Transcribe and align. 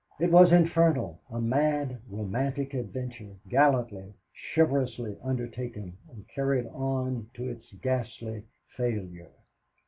It 0.19 0.31
was 0.31 0.51
infernal; 0.51 1.21
a 1.29 1.39
mad, 1.39 1.99
romantic 2.09 2.73
adventure, 2.73 3.35
gallantly, 3.47 4.15
chivalrously 4.55 5.15
undertaken 5.21 5.95
and 6.09 6.27
carried 6.27 6.65
on 6.69 7.29
to 7.35 7.47
its 7.47 7.71
ghastly 7.73 8.45
failure. 8.75 9.29